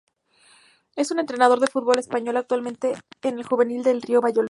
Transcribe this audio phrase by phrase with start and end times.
[0.95, 4.39] Es un entrenador de fútbol español actualmente en el juvenil del Real Valladolid.